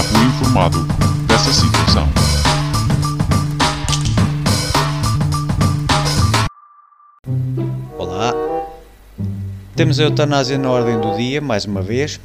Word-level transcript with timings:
Fui 0.00 0.24
informado 0.24 0.78
dessa 1.26 1.52
situação. 1.52 2.08
Olá. 7.98 8.32
Temos 9.76 10.00
a 10.00 10.04
eutanásia 10.04 10.56
na 10.56 10.70
ordem 10.70 10.98
do 10.98 11.14
dia, 11.16 11.42
mais 11.42 11.66
uma 11.66 11.82
vez. 11.82 12.18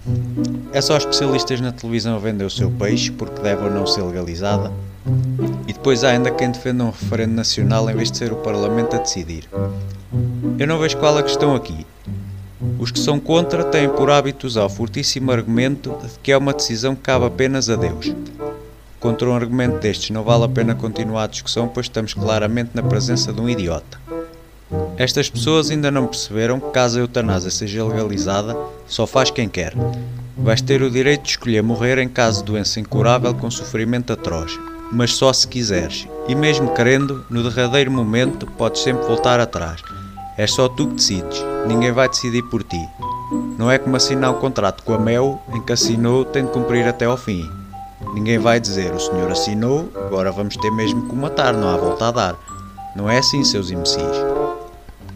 É 0.71 0.79
só 0.79 0.95
especialistas 0.95 1.59
na 1.59 1.73
televisão 1.73 2.15
a 2.15 2.19
vender 2.19 2.45
o 2.45 2.49
seu 2.49 2.71
peixe, 2.71 3.11
porque 3.11 3.41
deve 3.41 3.65
ou 3.65 3.69
não 3.69 3.85
ser 3.85 4.01
legalizada. 4.01 4.71
E 5.67 5.73
depois 5.73 6.05
há 6.05 6.11
ainda 6.11 6.31
quem 6.31 6.49
defenda 6.49 6.85
um 6.85 6.89
referendo 6.89 7.33
nacional 7.33 7.89
em 7.89 7.95
vez 7.95 8.09
de 8.09 8.17
ser 8.17 8.31
o 8.31 8.37
Parlamento 8.37 8.95
a 8.95 8.99
decidir. 8.99 9.43
Eu 10.57 10.65
não 10.65 10.79
vejo 10.79 10.97
qual 10.97 11.17
a 11.17 11.23
questão 11.23 11.53
aqui. 11.53 11.85
Os 12.79 12.89
que 12.89 12.99
são 12.99 13.19
contra 13.19 13.63
têm 13.63 13.87
por 13.87 14.09
hábito 14.09 14.47
usar 14.47 14.65
o 14.65 14.69
fortíssimo 14.69 15.31
argumento 15.31 15.95
de 16.01 16.09
que 16.23 16.31
é 16.31 16.37
uma 16.37 16.53
decisão 16.53 16.95
que 16.95 17.01
cabe 17.01 17.25
apenas 17.25 17.69
a 17.69 17.75
Deus. 17.75 18.13
Contra 18.99 19.29
um 19.29 19.35
argumento 19.35 19.79
destes 19.79 20.09
não 20.09 20.23
vale 20.23 20.45
a 20.45 20.49
pena 20.49 20.73
continuar 20.73 21.25
a 21.25 21.27
discussão, 21.27 21.67
pois 21.67 21.85
estamos 21.85 22.15
claramente 22.15 22.71
na 22.73 22.81
presença 22.81 23.31
de 23.31 23.39
um 23.39 23.47
idiota. 23.47 23.99
Estas 24.97 25.29
pessoas 25.29 25.69
ainda 25.69 25.91
não 25.91 26.07
perceberam 26.07 26.59
que 26.59 26.71
caso 26.71 26.97
a 26.97 27.01
eutanásia 27.01 27.51
seja 27.51 27.85
legalizada, 27.85 28.57
só 28.87 29.05
faz 29.05 29.29
quem 29.29 29.47
quer. 29.47 29.73
Vais 30.35 30.61
ter 30.61 30.81
o 30.81 30.89
direito 30.89 31.23
de 31.23 31.29
escolher 31.29 31.61
morrer 31.61 31.99
em 31.99 32.09
caso 32.09 32.39
de 32.39 32.51
doença 32.51 32.79
incurável 32.79 33.33
com 33.35 33.51
sofrimento 33.51 34.11
atroz, 34.11 34.59
mas 34.91 35.13
só 35.13 35.31
se 35.31 35.47
quiseres. 35.47 36.07
E 36.27 36.33
mesmo 36.33 36.73
querendo, 36.73 37.23
no 37.29 37.47
derradeiro 37.47 37.91
momento, 37.91 38.47
podes 38.47 38.81
sempre 38.81 39.05
voltar 39.05 39.39
atrás. 39.39 39.81
É 40.37 40.45
só 40.45 40.69
tu 40.69 40.87
que 40.87 40.93
decides, 40.93 41.43
ninguém 41.67 41.91
vai 41.91 42.07
decidir 42.07 42.43
por 42.43 42.61
ti. 42.61 42.87
Não 43.57 43.71
é 43.71 43.79
como 43.79 43.95
assinar 43.95 44.29
um 44.29 44.39
contrato 44.39 44.83
com 44.83 44.93
a 44.93 44.99
Mel, 44.99 45.41
em 45.51 45.59
que 45.59 45.73
assinou 45.73 46.23
tem 46.23 46.45
de 46.45 46.51
cumprir 46.51 46.87
até 46.87 47.05
ao 47.05 47.17
fim. 47.17 47.43
Ninguém 48.13 48.37
vai 48.37 48.59
dizer, 48.59 48.93
o 48.93 48.99
senhor 48.99 49.31
assinou, 49.31 49.89
agora 49.95 50.31
vamos 50.31 50.55
ter 50.55 50.69
mesmo 50.69 51.07
que 51.07 51.13
o 51.13 51.15
matar, 51.15 51.55
não 51.55 51.67
há 51.67 51.77
volta 51.77 52.09
a 52.09 52.11
dar. 52.11 52.35
Não 52.95 53.09
é 53.09 53.17
assim, 53.17 53.43
seus 53.43 53.71
imbecis. 53.71 53.97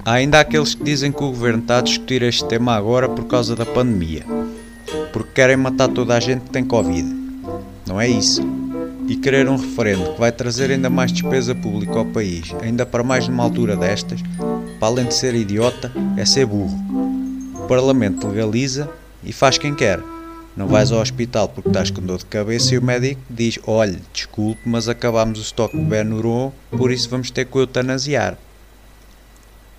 Há 0.03 0.13
ainda 0.13 0.39
aqueles 0.39 0.73
que 0.73 0.83
dizem 0.83 1.11
que 1.11 1.23
o 1.23 1.27
governo 1.27 1.59
está 1.59 1.77
a 1.77 1.81
discutir 1.81 2.23
este 2.23 2.43
tema 2.45 2.75
agora 2.75 3.07
por 3.07 3.25
causa 3.25 3.55
da 3.55 3.65
pandemia. 3.65 4.25
Porque 5.13 5.33
querem 5.35 5.55
matar 5.55 5.87
toda 5.87 6.15
a 6.15 6.19
gente 6.19 6.41
que 6.45 6.49
tem 6.49 6.65
Covid. 6.65 7.07
Não 7.87 8.01
é 8.01 8.07
isso. 8.07 8.41
E 9.07 9.15
querer 9.15 9.47
um 9.47 9.55
referendo 9.55 10.13
que 10.13 10.19
vai 10.19 10.31
trazer 10.31 10.71
ainda 10.71 10.89
mais 10.89 11.11
despesa 11.11 11.53
pública 11.53 11.99
ao 11.99 12.05
país, 12.05 12.55
ainda 12.61 12.87
para 12.87 13.03
mais 13.03 13.27
numa 13.27 13.43
altura 13.43 13.75
destas, 13.75 14.21
para 14.81 14.89
além 14.89 15.05
de 15.05 15.13
ser 15.13 15.35
idiota, 15.35 15.91
é 16.17 16.25
ser 16.25 16.47
burro. 16.47 16.75
O 17.53 17.67
Parlamento 17.67 18.27
legaliza 18.27 18.89
e 19.23 19.31
faz 19.31 19.59
quem 19.59 19.75
quer. 19.75 19.99
Não 20.57 20.67
vais 20.67 20.91
ao 20.91 20.99
hospital 20.99 21.47
porque 21.47 21.69
estás 21.69 21.91
com 21.91 22.01
dor 22.01 22.17
de 22.17 22.25
cabeça 22.25 22.73
e 22.73 22.79
o 22.79 22.81
médico 22.81 23.21
diz: 23.29 23.59
Olhe, 23.67 23.99
desculpe, 24.11 24.59
mas 24.65 24.89
acabámos 24.89 25.37
o 25.37 25.43
estoque 25.43 25.77
de 25.77 25.83
Benuron, 25.83 26.51
por 26.71 26.91
isso 26.91 27.07
vamos 27.11 27.29
ter 27.29 27.45
que 27.45 27.55
o 27.55 27.61
eutanasiar. 27.61 28.35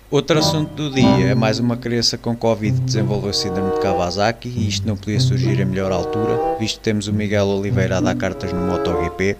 Outro 0.09 0.39
assunto 0.39 0.73
do 0.73 0.89
dia 0.89 1.31
é 1.31 1.35
mais 1.35 1.59
uma 1.59 1.75
criança 1.75 2.17
com 2.17 2.33
Covid 2.33 2.79
que 2.79 2.85
desenvolveu 2.85 3.33
síndrome 3.33 3.73
de 3.75 3.81
Kawasaki 3.81 4.47
e 4.47 4.69
isto 4.69 4.87
não 4.87 4.95
podia 4.95 5.19
surgir 5.19 5.59
em 5.59 5.65
melhor 5.65 5.91
altura, 5.91 6.55
visto 6.57 6.77
que 6.77 6.83
temos 6.83 7.09
o 7.09 7.13
Miguel 7.13 7.47
Oliveira 7.47 7.97
a 7.97 8.01
dar 8.01 8.15
cartas 8.15 8.53
no 8.53 8.61
MotoGP. 8.61 9.35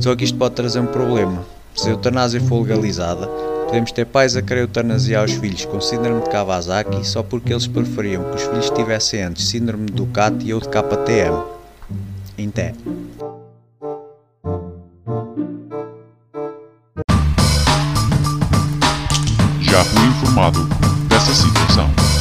Só 0.00 0.16
que 0.16 0.24
isto 0.24 0.38
pode 0.38 0.54
trazer 0.54 0.80
um 0.80 0.86
problema. 0.86 1.44
Se 1.74 1.88
a 1.88 1.90
eutanásia 1.90 2.40
for 2.40 2.62
legalizada, 2.62 3.28
podemos 3.72 3.90
ter 3.90 4.04
pais 4.04 4.36
a 4.36 4.42
querer 4.42 4.60
eutanasiar 4.60 5.24
os 5.24 5.32
filhos 5.32 5.64
com 5.64 5.80
síndrome 5.80 6.22
de 6.22 6.28
Kawasaki 6.28 7.06
só 7.06 7.22
porque 7.22 7.54
eles 7.54 7.66
preferiam 7.66 8.22
que 8.24 8.36
os 8.36 8.42
filhos 8.42 8.68
tivessem 8.68 9.22
antes 9.22 9.48
síndrome 9.48 9.86
de 9.86 9.94
Ducati 9.94 10.52
ou 10.52 10.60
de 10.60 10.68
KTM. 10.68 11.42
Inté. 12.36 12.74
Já 19.62 19.84
fui 19.84 20.06
informado 20.06 20.68
dessa 21.08 21.32
situação. 21.32 22.11